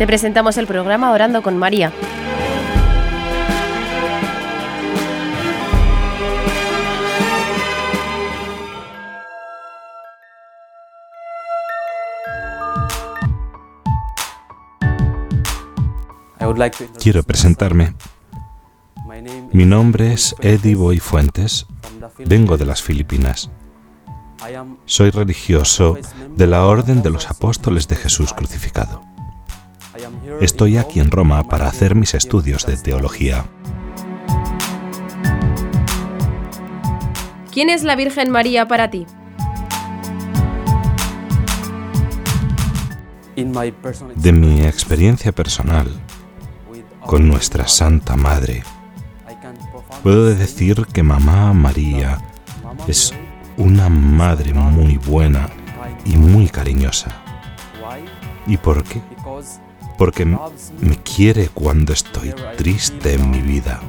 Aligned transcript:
Te 0.00 0.06
presentamos 0.06 0.56
el 0.56 0.66
programa 0.66 1.12
Orando 1.12 1.42
con 1.42 1.58
María. 1.58 1.92
Quiero 16.98 17.22
presentarme. 17.22 17.94
Mi 19.52 19.66
nombre 19.66 20.14
es 20.14 20.34
Eddie 20.40 20.76
Boy 20.76 20.98
Fuentes. 20.98 21.66
Vengo 22.16 22.56
de 22.56 22.64
las 22.64 22.82
Filipinas. 22.82 23.50
Soy 24.86 25.10
religioso 25.10 25.98
de 26.34 26.46
la 26.46 26.64
Orden 26.64 27.02
de 27.02 27.10
los 27.10 27.28
Apóstoles 27.28 27.86
de 27.86 27.96
Jesús 27.96 28.32
crucificado. 28.32 29.09
Estoy 30.40 30.78
aquí 30.78 31.00
en 31.00 31.10
Roma 31.10 31.44
para 31.44 31.66
hacer 31.66 31.94
mis 31.94 32.14
estudios 32.14 32.64
de 32.64 32.78
teología. 32.78 33.44
¿Quién 37.52 37.68
es 37.68 37.82
la 37.82 37.94
Virgen 37.94 38.30
María 38.30 38.66
para 38.66 38.90
ti? 38.90 39.06
De 44.16 44.32
mi 44.32 44.62
experiencia 44.62 45.30
personal 45.32 45.88
con 47.04 47.28
nuestra 47.28 47.68
Santa 47.68 48.16
Madre, 48.16 48.62
puedo 50.02 50.24
decir 50.34 50.86
que 50.86 51.02
Mamá 51.02 51.52
María 51.52 52.18
es 52.88 53.12
una 53.58 53.90
madre 53.90 54.54
muy 54.54 54.96
buena 54.96 55.50
y 56.06 56.16
muy 56.16 56.48
cariñosa. 56.48 57.10
¿Y 58.46 58.56
por 58.56 58.82
qué? 58.84 59.02
Porque 60.00 60.24
me 60.24 60.96
quiere 61.02 61.48
cuando 61.48 61.92
estoy 61.92 62.32
triste 62.56 63.12
en 63.12 63.30
mi 63.30 63.42
vida. 63.42 63.80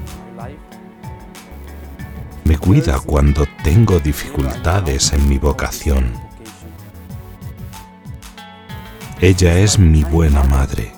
Me 2.44 2.58
cuida 2.58 3.00
cuando 3.00 3.48
tengo 3.64 3.98
dificultades 3.98 5.14
en 5.14 5.30
mi 5.30 5.38
vocación. 5.38 6.12
Ella 9.22 9.58
es 9.58 9.80
mi 9.80 10.04
buena 10.04 10.44
madre, 10.44 10.92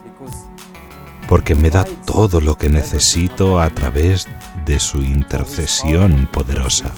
porque 1.27 1.53
me 1.53 1.69
da 1.69 1.85
todo 1.85 2.41
lo 2.41 2.57
que 2.57 2.69
necesito 2.69 3.61
a 3.61 3.69
través 3.69 4.27
de 4.65 4.79
su 4.79 4.97
intercesión 4.97 6.27
poderosa. 6.31 6.89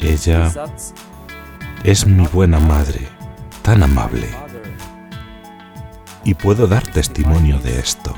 Ella 0.00 0.52
es 1.84 2.04
mi 2.04 2.26
buena 2.26 2.58
madre, 2.58 3.06
tan 3.62 3.84
amable. 3.84 4.49
Y 6.24 6.34
puedo 6.34 6.66
dar 6.66 6.86
testimonio 6.86 7.58
de 7.58 7.78
esto, 7.78 8.14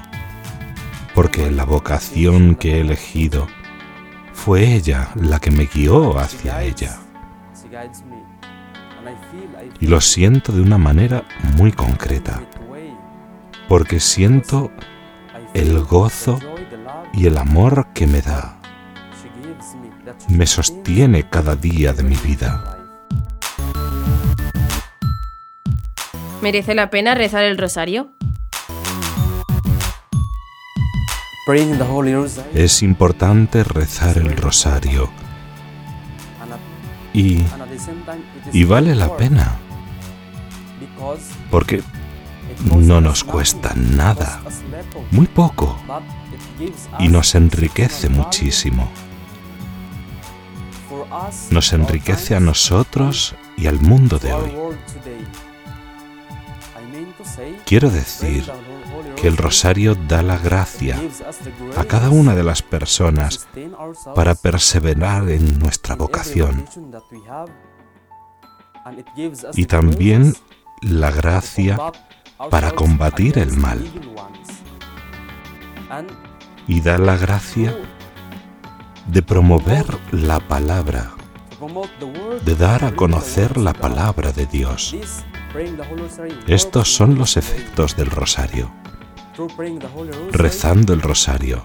porque 1.15 1.51
la 1.51 1.65
vocación 1.65 2.55
que 2.57 2.77
he 2.77 2.81
elegido 2.81 3.47
fue 4.33 4.75
ella 4.75 5.11
la 5.15 5.39
que 5.39 5.51
me 5.51 5.67
guió 5.67 6.19
hacia 6.19 6.63
ella. 6.63 6.99
Y 9.81 9.87
lo 9.87 10.01
siento 10.01 10.53
de 10.53 10.63
una 10.63 10.79
manera 10.79 11.25
muy 11.57 11.73
concreta, 11.73 12.43
porque 13.69 14.01
siento 14.01 14.71
el 15.55 15.81
gozo 15.85 16.39
y 17.13 17.27
el 17.27 17.39
amor 17.39 17.89
que 17.95 18.07
me 18.07 18.21
da 18.21 18.63
me 20.29 20.47
sostiene 20.47 21.29
cada 21.29 21.57
día 21.57 21.93
de 21.93 22.03
mi 22.03 22.17
vida. 22.17 22.72
¿Merece 26.43 26.75
la 26.75 26.91
pena 26.91 27.15
rezar 27.15 27.45
el 27.45 27.57
rosario? 27.57 28.11
Es 32.53 32.83
importante 32.83 33.63
rezar 33.63 34.19
el 34.19 34.37
rosario. 34.37 35.09
Y, 37.13 37.45
y 38.53 38.65
vale 38.65 38.97
la 38.97 39.17
pena. 39.17 39.57
Porque 41.49 41.81
no 42.65 43.01
nos 43.01 43.23
cuesta 43.23 43.75
nada, 43.77 44.43
muy 45.13 45.29
poco, 45.29 45.79
y 46.99 47.07
nos 47.07 47.37
enriquece 47.37 48.09
muchísimo. 48.09 48.91
Nos 51.51 51.73
enriquece 51.73 52.35
a 52.35 52.41
nosotros 52.41 53.37
y 53.57 53.69
al 53.69 53.79
mundo 53.79 54.19
de 54.19 54.33
hoy. 54.33 54.51
Quiero 57.65 57.91
decir 57.91 58.51
que 59.17 59.29
el 59.29 59.37
rosario 59.37 59.95
da 59.95 60.23
la 60.23 60.39
gracia 60.39 61.01
a 61.77 61.85
cada 61.85 62.11
una 62.11 62.35
de 62.35 62.43
las 62.43 62.63
personas 62.63 63.49
para 64.15 64.35
perseverar 64.35 65.29
en 65.31 65.59
nuestra 65.59 65.95
vocación 65.95 66.65
y 69.55 69.67
también 69.67 70.35
la 70.81 71.11
gracia 71.11 71.79
para 72.51 72.73
combatir 72.73 73.39
el 73.39 73.57
mal 73.57 73.89
y 76.67 76.81
da 76.81 76.99
la 76.99 77.17
gracia 77.17 77.77
de 79.07 79.23
promover 79.23 79.87
la 80.11 80.41
palabra, 80.41 81.13
de 82.45 82.55
dar 82.55 82.85
a 82.85 82.95
conocer 82.95 83.57
la 83.57 83.73
palabra 83.73 84.33
de 84.33 84.47
Dios. 84.47 84.97
Estos 86.47 86.95
son 86.95 87.19
los 87.19 87.37
efectos 87.37 87.97
del 87.97 88.11
rosario. 88.11 88.71
Rezando 90.31 90.93
el 90.93 91.03
rosario, 91.03 91.63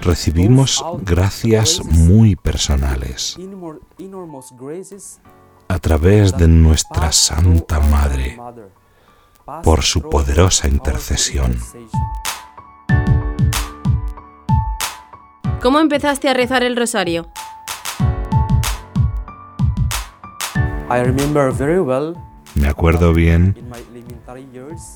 recibimos 0.00 0.84
gracias 1.02 1.84
muy 1.84 2.36
personales 2.36 3.36
a 5.68 5.78
través 5.78 6.36
de 6.36 6.48
nuestra 6.48 7.12
Santa 7.12 7.80
Madre 7.80 8.38
por 9.62 9.82
su 9.82 10.02
poderosa 10.02 10.68
intercesión. 10.68 11.58
¿Cómo 15.62 15.80
empezaste 15.80 16.28
a 16.28 16.34
rezar 16.34 16.62
el 16.62 16.76
rosario? 16.76 17.28
Me 22.56 22.68
acuerdo 22.68 23.12
bien 23.12 23.54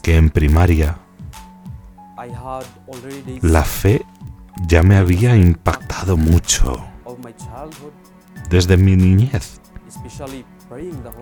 que 0.02 0.16
en 0.16 0.30
primaria 0.30 0.98
la 3.42 3.62
fe 3.62 4.04
ya 4.66 4.82
me 4.82 4.96
había 4.96 5.36
impactado 5.36 6.16
mucho 6.16 6.84
desde 8.48 8.76
mi 8.76 8.96
niñez, 8.96 9.60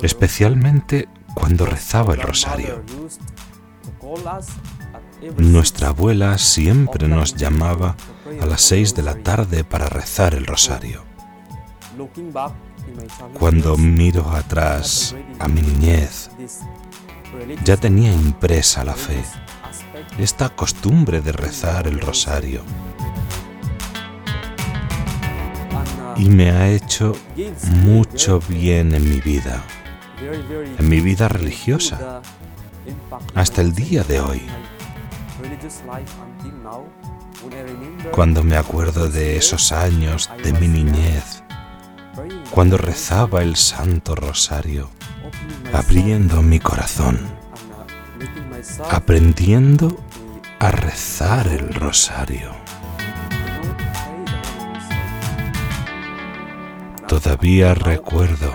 especialmente 0.03 1.09
cuando 1.35 1.67
rezaba 1.67 2.15
el 2.15 2.23
rosario. 2.23 2.83
Nuestra 5.37 5.89
abuela 5.89 6.39
siempre 6.39 7.09
nos 7.09 7.35
llamaba 7.35 7.97
a 8.41 8.47
las 8.47 8.63
seis 8.63 8.95
de 8.95 9.03
la 9.03 9.17
tarde 9.17 9.65
para 9.65 9.87
rezar 9.89 10.35
el 10.35 10.47
rosario. 10.47 11.05
Cuando 13.35 13.77
miro 13.77 14.31
atrás 14.31 15.15
a 15.39 15.49
mi 15.49 15.61
niñez, 15.61 16.31
ya 17.65 17.77
tenía 17.77 18.13
impresa 18.13 18.85
la 18.85 18.95
fe, 18.95 19.23
esta 20.19 20.49
costumbre 20.51 21.21
de 21.21 21.33
rezar 21.33 21.87
el 21.87 22.01
rosario. 22.01 22.63
Y 26.17 26.29
me 26.31 26.51
ha 26.51 26.69
hecho 26.69 27.15
mucho 27.85 28.41
bien 28.49 28.95
en 28.95 29.09
mi 29.09 29.21
vida, 29.21 29.63
en 30.79 30.89
mi 30.89 31.01
vida 31.01 31.29
religiosa, 31.29 32.23
hasta 33.35 33.61
el 33.61 33.75
día 33.75 34.03
de 34.03 34.21
hoy. 34.21 34.43
Cuando 38.11 38.43
me 38.43 38.57
acuerdo 38.57 39.09
de 39.09 39.37
esos 39.37 39.71
años 39.71 40.29
de 40.43 40.53
mi 40.55 40.67
niñez, 40.67 41.45
cuando 42.51 42.77
rezaba 42.77 43.43
el 43.43 43.57
Santo 43.57 44.15
Rosario, 44.15 44.91
abriendo 45.73 46.43
mi 46.43 46.59
corazón, 46.59 47.19
aprendiendo 48.91 49.97
a 50.59 50.71
rezar 50.71 51.47
el 51.49 51.73
Rosario. 51.75 52.53
Todavía 57.07 57.75
recuerdo 57.75 58.53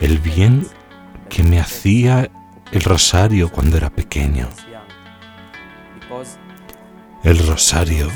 el 0.00 0.18
bien 0.18 0.66
que 1.28 1.42
me 1.42 1.58
hacía 1.58 2.30
el 2.70 2.82
rosario 2.82 3.50
cuando 3.50 3.76
era 3.76 3.90
pequeño. 3.90 4.48
El 7.24 7.46
rosario 7.46 8.08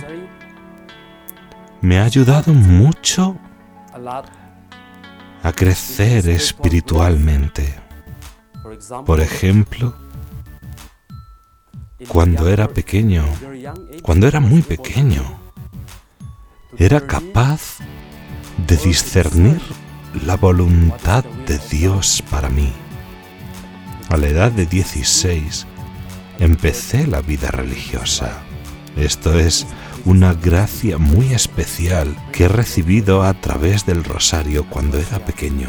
me 1.89 1.99
ha 1.99 2.05
ayudado 2.05 2.53
mucho 2.53 3.39
a 5.43 5.53
crecer 5.53 6.29
espiritualmente. 6.29 7.77
Por 9.07 9.21
ejemplo, 9.21 9.95
cuando 12.09 12.47
era 12.47 12.69
pequeño, 12.69 13.25
cuando 14.03 14.29
era 14.29 14.39
muy 14.39 14.61
pequeño, 14.61 15.23
era 16.77 17.01
capaz 17.07 17.79
de 18.67 18.77
discernir 18.77 19.63
la 20.27 20.37
voluntad 20.37 21.25
de 21.47 21.59
Dios 21.71 22.23
para 22.31 22.51
mí. 22.51 22.71
A 24.11 24.19
la 24.19 24.27
edad 24.27 24.53
de 24.53 24.67
16 24.67 25.67
empecé 26.39 27.07
la 27.07 27.23
vida 27.23 27.51
religiosa. 27.51 28.43
Esto 28.95 29.39
es 29.39 29.67
una 30.05 30.35
gracia 30.35 30.99
muy 30.99 31.33
especial 31.33 32.17
que 32.33 32.45
he 32.45 32.49
recibido 32.49 33.23
a 33.23 33.35
través 33.35 33.87
del 33.87 34.05
rosario 34.05 34.67
cuando 34.69 34.99
era 34.99 35.19
pequeño. 35.25 35.69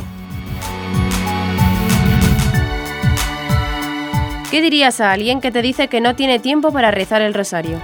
¿Qué 4.52 4.62
dirías 4.62 5.00
a 5.00 5.12
alguien 5.12 5.42
que 5.42 5.52
te 5.52 5.62
dice 5.62 5.88
que 5.88 6.02
no 6.02 6.16
tiene 6.16 6.40
tiempo 6.40 6.72
para 6.72 6.90
rezar 6.92 7.22
el 7.22 7.34
rosario? 7.34 7.80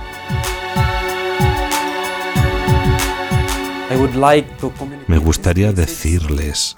Me 5.07 5.18
gustaría 5.19 5.71
decirles 5.71 6.75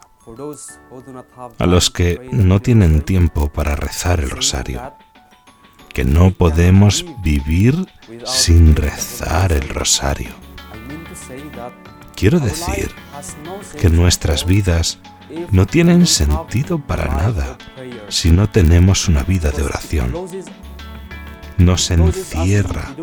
a 1.58 1.66
los 1.66 1.90
que 1.90 2.28
no 2.32 2.62
tienen 2.62 3.02
tiempo 3.02 3.48
para 3.48 3.76
rezar 3.76 4.20
el 4.20 4.30
rosario 4.30 4.82
que 5.98 6.06
no 6.06 6.30
podemos 6.30 7.04
vivir 7.24 7.88
sin 8.24 8.76
rezar 8.76 9.52
el 9.52 9.68
rosario. 9.68 10.30
Quiero 12.16 12.40
decir 12.40 12.92
que 13.82 13.90
nuestras 13.90 14.46
vidas 14.46 15.00
no 15.50 15.66
tienen 15.66 16.06
sentido 16.06 16.78
para 16.78 17.08
nada 17.08 17.58
si 18.10 18.30
no 18.30 18.48
tenemos 18.48 19.08
una 19.08 19.24
vida 19.24 19.50
de 19.50 19.64
oración. 19.64 20.14
Nos 21.58 21.90
encierra. 21.90 22.94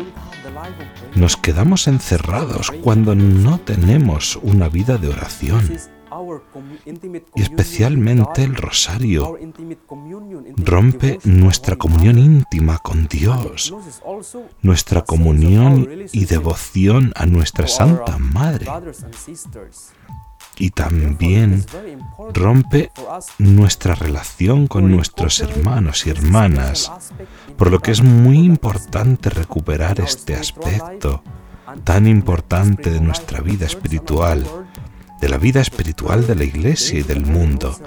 Nos 1.15 1.35
quedamos 1.35 1.89
encerrados 1.89 2.71
cuando 2.81 3.13
no 3.13 3.57
tenemos 3.57 4.39
una 4.41 4.69
vida 4.69 4.97
de 4.97 5.09
oración 5.09 5.69
especialmente 7.35 8.43
el 8.43 8.55
rosario 8.55 9.37
rompe 10.57 11.19
nuestra 11.23 11.75
comunión 11.75 12.17
íntima 12.17 12.77
con 12.79 13.07
Dios, 13.07 13.73
nuestra 14.61 15.03
comunión 15.03 15.87
y 16.11 16.25
devoción 16.25 17.13
a 17.15 17.25
nuestra 17.25 17.67
Santa 17.67 18.17
Madre. 18.17 18.67
Y 20.57 20.69
también 20.69 21.65
rompe 22.33 22.89
nuestra 23.39 23.93
relación 23.93 24.67
con 24.67 24.89
nuestros 24.89 25.41
hermanos 25.41 26.07
y 26.07 26.11
hermanas, 26.11 26.91
por 27.57 27.71
lo 27.71 27.79
que 27.79 27.91
es 27.91 28.01
muy 28.01 28.37
importante 28.37 29.29
recuperar 29.29 29.99
este 29.99 30.33
aspecto 30.35 31.21
tan 31.83 32.07
importante 32.07 32.89
de 32.89 33.01
nuestra 33.01 33.41
vida 33.41 33.65
espiritual 33.65 34.45
de 35.19 35.29
la 35.29 35.37
vida 35.37 35.61
espiritual 35.61 36.27
de 36.27 36.35
la 36.35 36.43
Iglesia 36.43 36.99
y 36.99 37.03
del 37.03 37.25
mundo. 37.25 37.77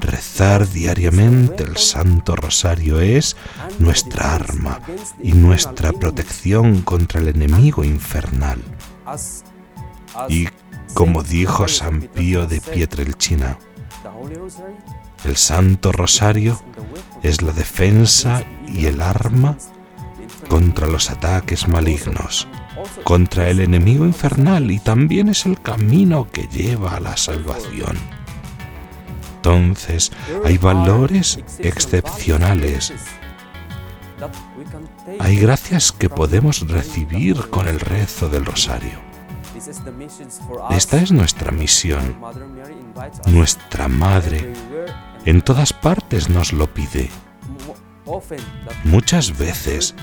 Rezar 0.00 0.68
diariamente 0.68 1.62
el 1.62 1.76
Santo 1.76 2.36
Rosario 2.36 3.00
es 3.00 3.36
nuestra 3.78 4.34
arma 4.34 4.80
y 5.22 5.32
nuestra 5.32 5.92
protección 5.92 6.82
contra 6.82 7.20
el 7.20 7.28
enemigo 7.28 7.84
infernal. 7.84 8.60
Y 10.28 10.48
como 10.94 11.22
dijo 11.22 11.68
San 11.68 12.02
Pío 12.02 12.46
de 12.46 12.60
Pietrelcina, 12.60 13.58
el 15.24 15.36
Santo 15.36 15.92
Rosario 15.92 16.60
es 17.22 17.40
la 17.40 17.52
defensa 17.52 18.44
y 18.66 18.86
el 18.86 19.00
arma 19.00 19.56
contra 20.48 20.86
los 20.86 21.10
ataques 21.10 21.68
malignos 21.68 22.46
contra 23.04 23.48
el 23.48 23.60
enemigo 23.60 24.04
infernal 24.04 24.70
y 24.70 24.78
también 24.78 25.28
es 25.28 25.46
el 25.46 25.60
camino 25.60 26.28
que 26.30 26.48
lleva 26.48 26.96
a 26.96 27.00
la 27.00 27.16
salvación. 27.16 27.96
Entonces 29.36 30.10
hay 30.44 30.58
valores 30.58 31.38
excepcionales. 31.58 32.92
Hay 35.18 35.36
gracias 35.36 35.92
que 35.92 36.08
podemos 36.08 36.66
recibir 36.68 37.50
con 37.50 37.68
el 37.68 37.78
rezo 37.78 38.28
del 38.28 38.46
rosario. 38.46 38.98
Esta 40.70 40.96
es 40.96 41.12
nuestra 41.12 41.52
misión. 41.52 42.16
Nuestra 43.26 43.88
Madre 43.88 44.52
en 45.24 45.40
todas 45.42 45.72
partes 45.72 46.28
nos 46.28 46.52
lo 46.52 46.72
pide. 46.72 47.10
Muchas 48.84 49.36
veces 49.38 49.94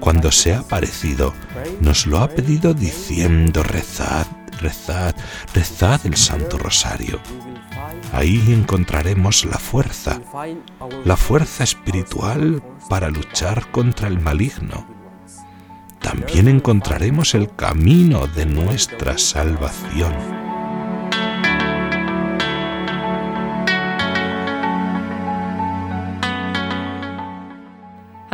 cuando 0.00 0.30
se 0.32 0.54
ha 0.54 0.60
aparecido, 0.60 1.34
nos 1.80 2.06
lo 2.06 2.18
ha 2.18 2.28
pedido 2.28 2.74
diciendo, 2.74 3.62
rezad, 3.62 4.26
rezad, 4.60 5.14
rezad 5.54 6.00
el 6.04 6.16
Santo 6.16 6.58
Rosario. 6.58 7.20
Ahí 8.12 8.42
encontraremos 8.52 9.44
la 9.44 9.58
fuerza, 9.58 10.20
la 11.04 11.16
fuerza 11.16 11.64
espiritual 11.64 12.62
para 12.88 13.10
luchar 13.10 13.70
contra 13.70 14.08
el 14.08 14.18
maligno. 14.18 14.86
También 16.00 16.48
encontraremos 16.48 17.34
el 17.34 17.54
camino 17.54 18.26
de 18.28 18.46
nuestra 18.46 19.18
salvación. 19.18 20.47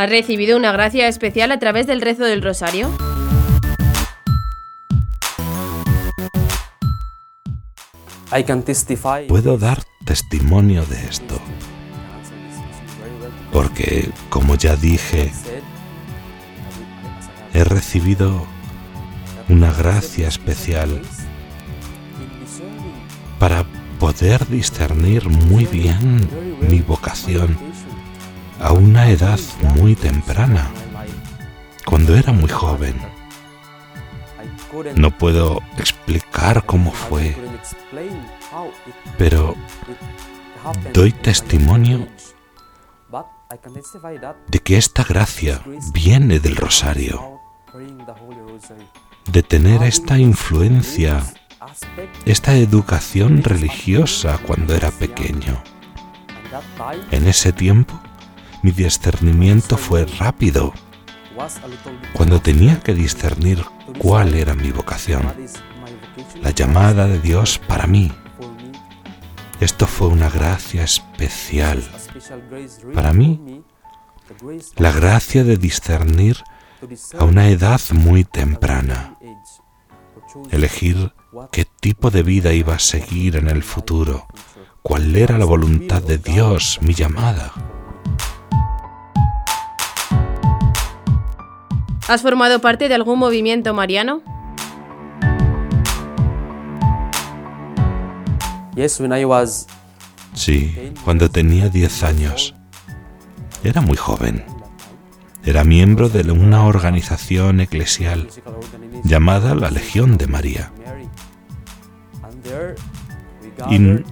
¿Has 0.05 0.11
recibido 0.11 0.59
una 0.59 0.71
gracia 0.71 1.09
especial 1.09 1.51
a 1.51 1.59
través 1.59 1.87
del 1.87 2.03
rezo 2.03 2.25
del 2.25 2.43
rosario? 2.43 2.95
Puedo 9.29 9.57
dar 9.57 9.83
testimonio 10.05 10.85
de 10.85 11.07
esto, 11.07 11.41
porque, 13.51 14.11
como 14.29 14.57
ya 14.57 14.77
dije, 14.77 15.33
he 17.55 17.65
recibido 17.65 18.45
una 19.49 19.73
gracia 19.73 20.29
especial 20.29 21.01
para 23.39 23.65
poder 23.99 24.47
discernir 24.49 25.31
muy 25.31 25.65
bien 25.65 26.29
mi 26.69 26.81
vocación 26.81 27.57
a 28.61 28.73
una 28.73 29.11
edad 29.11 29.39
muy 29.77 29.95
temprana, 29.95 30.71
cuando 31.85 32.17
era 32.17 32.33
muy 32.33 32.49
joven. 32.49 32.95
No 34.97 35.17
puedo 35.17 35.63
explicar 35.79 36.65
cómo 36.65 36.93
fue, 36.93 37.37
pero 39.19 39.55
doy 40.93 41.13
testimonio 41.13 42.09
de 44.49 44.59
que 44.59 44.77
esta 44.77 45.05
gracia 45.05 45.63
viene 45.93 46.41
del 46.41 46.57
rosario, 46.57 47.41
de 49.31 49.43
tener 49.43 49.83
esta 49.83 50.19
influencia, 50.19 51.23
esta 52.25 52.57
educación 52.57 53.43
religiosa 53.43 54.39
cuando 54.39 54.75
era 54.75 54.91
pequeño. 54.91 55.63
En 57.11 57.27
ese 57.27 57.53
tiempo 57.53 58.01
mi 58.65 58.73
discernimiento 58.73 59.77
fue 59.77 60.07
rápido 60.07 60.73
cuando 62.15 62.41
tenía 62.41 62.81
que 62.81 62.95
discernir 62.95 63.63
cuál 63.99 64.33
era 64.33 64.55
mi 64.55 64.71
vocación, 64.71 65.35
la 66.41 66.49
llamada 66.51 67.07
de 67.07 67.21
Dios 67.21 67.59
para 67.59 67.87
mí. 67.87 68.11
Esto 69.61 69.87
fue 69.87 70.09
una 70.09 70.31
gracia 70.31 70.83
especial. 70.83 71.85
Para 72.95 73.13
mí, 73.13 73.63
la 74.77 74.93
gracia 74.93 75.45
de 75.45 75.59
discernir 75.59 76.39
a 77.19 77.25
una 77.25 77.49
edad 77.49 77.83
muy 77.93 78.25
temprana, 78.25 79.19
elegir 80.51 81.13
qué 81.53 81.67
tipo 81.67 82.11
de 82.11 82.23
vida 82.23 82.55
iba 82.55 82.77
a 82.77 82.79
seguir 82.79 83.37
en 83.37 83.49
el 83.49 83.63
futuro, 83.63 84.27
cuál 84.81 85.15
era 85.17 85.37
la 85.37 85.45
voluntad 85.45 86.03
de 86.03 86.17
Dios, 86.17 86.79
mi 86.81 86.95
llamada. 86.95 87.53
¿Has 92.07 92.21
formado 92.21 92.61
parte 92.61 92.89
de 92.89 92.95
algún 92.95 93.19
movimiento 93.19 93.73
mariano? 93.73 94.23
Sí, 100.35 100.93
cuando 101.03 101.31
tenía 101.31 101.71
10 101.71 102.03
años. 102.03 102.55
Era 103.63 103.81
muy 103.81 103.97
joven. 103.97 104.45
Era 105.45 105.65
miembro 105.65 106.11
de 106.11 106.31
una 106.31 106.67
organización 106.67 107.61
eclesial 107.61 108.29
llamada 109.03 109.55
la 109.55 109.71
Legión 109.71 110.19
de 110.19 110.27
María. 110.27 110.73
Y 113.71 114.05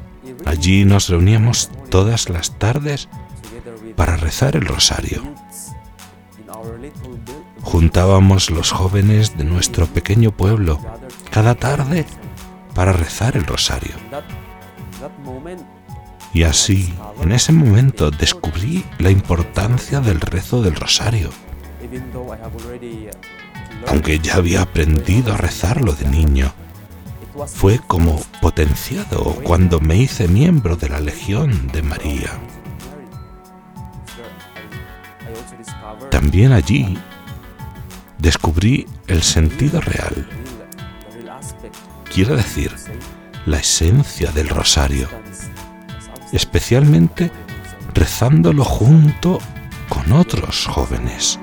allí 0.47 0.87
nos 0.87 1.11
reuníamos 1.11 1.71
todas 1.91 2.31
las 2.31 2.59
tardes 2.59 3.11
para 3.97 4.17
rezar 4.17 4.57
el 4.57 4.65
rosario. 4.65 5.23
Juntábamos 7.63 8.51
los 8.51 8.73
jóvenes 8.73 9.37
de 9.37 9.45
nuestro 9.45 9.87
pequeño 9.87 10.31
pueblo 10.31 10.79
cada 11.31 11.55
tarde 11.55 12.07
para 12.75 12.93
rezar 12.93 13.37
el 13.37 13.45
rosario. 13.45 13.95
Y 16.35 16.45
así, 16.45 16.95
en 17.21 17.33
ese 17.33 17.53
momento, 17.53 18.11
descubrí 18.11 18.85
la 18.99 19.11
importancia 19.11 20.01
del 20.01 20.21
rezo 20.21 20.63
del 20.63 20.75
rosario. 20.75 21.31
Aunque 23.89 24.19
ya 24.19 24.37
había 24.37 24.63
aprendido 24.63 25.35
a 25.35 25.37
rezarlo 25.37 25.93
de 25.93 26.09
niño, 26.09 26.53
fue 27.47 27.81
como 27.87 28.21
potenciado 28.41 29.37
cuando 29.43 29.81
me 29.81 29.97
hice 29.97 30.29
miembro 30.29 30.77
de 30.77 30.89
la 30.89 31.01
Legión 31.01 31.69
de 31.69 31.83
María. 31.83 32.31
También 36.23 36.53
allí 36.53 36.97
descubrí 38.19 38.87
el 39.09 39.25
sentido 39.25 39.81
real, 39.81 40.29
quiero 42.15 42.37
decir, 42.37 42.73
la 43.45 43.59
esencia 43.59 44.31
del 44.31 44.49
rosario, 44.49 45.09
especialmente 46.33 47.33
rezándolo 47.93 48.63
junto 48.63 49.41
con 49.89 50.13
otros 50.13 50.65
jóvenes. 50.67 51.41